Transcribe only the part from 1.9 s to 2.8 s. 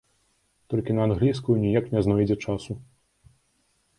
не знойдзе часу.